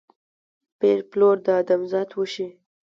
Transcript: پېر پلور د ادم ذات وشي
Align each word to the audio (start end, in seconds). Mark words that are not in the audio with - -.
پېر 0.79 0.99
پلور 1.11 1.35
د 1.45 1.47
ادم 1.61 1.81
ذات 1.91 2.09
وشي 2.15 2.47